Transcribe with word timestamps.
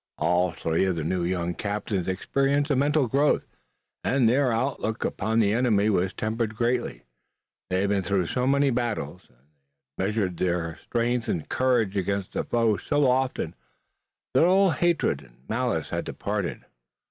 All 0.17 0.51
three 0.51 0.85
of 0.85 0.95
the 0.95 1.03
new 1.03 1.23
young 1.23 1.53
captains 1.53 2.07
experienced 2.07 2.71
a 2.71 2.75
mental 2.75 3.05
growth, 3.07 3.45
and 4.03 4.27
their 4.27 4.51
outlook 4.51 5.05
upon 5.05 5.37
the 5.37 5.53
enemy 5.53 5.91
was 5.91 6.11
tempered 6.11 6.55
greatly. 6.55 7.03
They 7.69 7.81
had 7.81 7.89
been 7.89 8.01
through 8.01 8.25
so 8.25 8.47
many 8.47 8.71
battles 8.71 9.27
and 9.29 9.37
they 9.99 10.05
had 10.05 10.09
measured 10.09 10.37
their 10.37 10.79
strength 10.85 11.27
and 11.27 11.47
courage 11.47 11.95
against 11.95 12.33
the 12.33 12.43
foe 12.43 12.77
so 12.77 13.05
often 13.07 13.53
that 14.33 14.43
all 14.43 14.71
hatred 14.71 15.21
and 15.21 15.37
malice 15.47 15.91
had 15.91 16.05
departed. 16.05 16.65